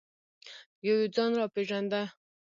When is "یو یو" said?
0.85-1.09